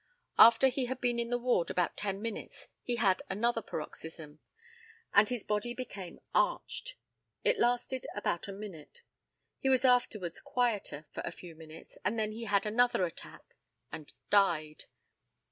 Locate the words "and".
5.13-5.29, 12.03-12.17, 13.91-14.11